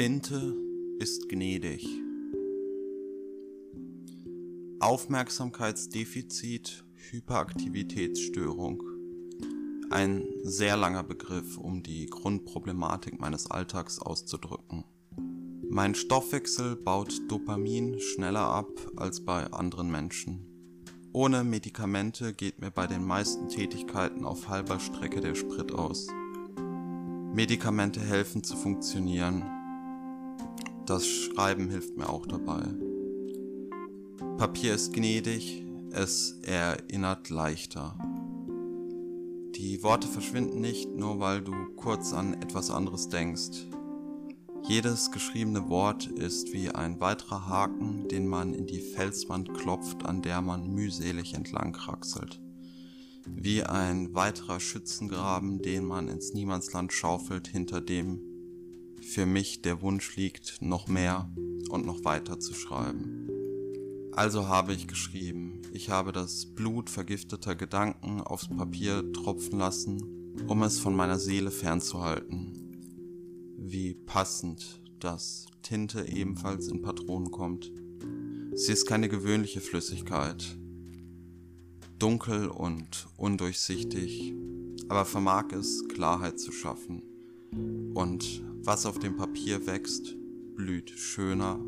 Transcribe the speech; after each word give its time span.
Tinte 0.00 0.56
ist 0.98 1.28
gnädig. 1.28 1.86
Aufmerksamkeitsdefizit, 4.78 6.86
Hyperaktivitätsstörung. 7.10 8.82
Ein 9.90 10.24
sehr 10.42 10.78
langer 10.78 11.02
Begriff, 11.02 11.58
um 11.58 11.82
die 11.82 12.06
Grundproblematik 12.06 13.20
meines 13.20 13.50
Alltags 13.50 13.98
auszudrücken. 13.98 14.84
Mein 15.68 15.94
Stoffwechsel 15.94 16.76
baut 16.76 17.20
Dopamin 17.28 18.00
schneller 18.00 18.46
ab 18.46 18.70
als 18.96 19.22
bei 19.22 19.52
anderen 19.52 19.90
Menschen. 19.90 20.46
Ohne 21.12 21.44
Medikamente 21.44 22.32
geht 22.32 22.58
mir 22.58 22.70
bei 22.70 22.86
den 22.86 23.04
meisten 23.04 23.50
Tätigkeiten 23.50 24.24
auf 24.24 24.48
halber 24.48 24.80
Strecke 24.80 25.20
der 25.20 25.34
Sprit 25.34 25.72
aus. 25.72 26.06
Medikamente 27.34 28.00
helfen 28.00 28.42
zu 28.42 28.56
funktionieren. 28.56 29.59
Das 30.90 31.06
Schreiben 31.06 31.70
hilft 31.70 31.96
mir 31.96 32.08
auch 32.10 32.26
dabei. 32.26 32.64
Papier 34.38 34.74
ist 34.74 34.92
gnädig, 34.92 35.64
es 35.92 36.40
erinnert 36.42 37.30
leichter. 37.30 37.96
Die 39.54 39.84
Worte 39.84 40.08
verschwinden 40.08 40.60
nicht, 40.60 40.90
nur 40.96 41.20
weil 41.20 41.42
du 41.42 41.52
kurz 41.76 42.12
an 42.12 42.34
etwas 42.42 42.72
anderes 42.72 43.08
denkst. 43.08 43.68
Jedes 44.66 45.12
geschriebene 45.12 45.68
Wort 45.68 46.08
ist 46.08 46.52
wie 46.52 46.70
ein 46.70 47.00
weiterer 47.00 47.46
Haken, 47.46 48.08
den 48.08 48.26
man 48.26 48.52
in 48.52 48.66
die 48.66 48.80
Felswand 48.80 49.54
klopft, 49.54 50.04
an 50.04 50.22
der 50.22 50.40
man 50.42 50.74
mühselig 50.74 51.34
entlang 51.34 51.70
kraxelt. 51.70 52.40
Wie 53.28 53.62
ein 53.62 54.12
weiterer 54.12 54.58
Schützengraben, 54.58 55.62
den 55.62 55.84
man 55.84 56.08
ins 56.08 56.34
Niemandsland 56.34 56.92
schaufelt, 56.92 57.46
hinter 57.46 57.80
dem 57.80 58.29
für 59.00 59.26
mich 59.26 59.62
der 59.62 59.82
Wunsch 59.82 60.16
liegt, 60.16 60.62
noch 60.62 60.88
mehr 60.88 61.30
und 61.70 61.86
noch 61.86 62.04
weiter 62.04 62.38
zu 62.38 62.54
schreiben. 62.54 63.28
Also 64.12 64.48
habe 64.48 64.72
ich 64.72 64.88
geschrieben, 64.88 65.62
ich 65.72 65.90
habe 65.90 66.12
das 66.12 66.46
Blut 66.46 66.90
vergifteter 66.90 67.54
Gedanken 67.54 68.20
aufs 68.20 68.48
Papier 68.48 69.12
tropfen 69.12 69.58
lassen, 69.58 70.34
um 70.48 70.62
es 70.62 70.78
von 70.78 70.94
meiner 70.94 71.18
Seele 71.18 71.50
fernzuhalten. 71.50 72.56
Wie 73.56 73.94
passend, 73.94 74.80
dass 74.98 75.46
Tinte 75.62 76.06
ebenfalls 76.08 76.68
in 76.68 76.82
Patronen 76.82 77.30
kommt. 77.30 77.70
Sie 78.54 78.72
ist 78.72 78.86
keine 78.86 79.08
gewöhnliche 79.08 79.60
Flüssigkeit. 79.60 80.58
Dunkel 81.98 82.48
und 82.48 83.08
undurchsichtig, 83.16 84.34
aber 84.88 85.04
vermag 85.04 85.52
es, 85.52 85.84
Klarheit 85.88 86.40
zu 86.40 86.50
schaffen. 86.50 87.02
Und 87.94 88.42
was 88.70 88.86
auf 88.86 89.00
dem 89.00 89.16
Papier 89.16 89.66
wächst, 89.66 90.14
blüht 90.54 90.90
schöner, 90.90 91.58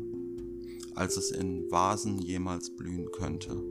als 0.95 1.17
es 1.17 1.31
in 1.31 1.69
Vasen 1.69 2.17
jemals 2.17 2.73
blühen 2.77 3.11
könnte. 3.11 3.61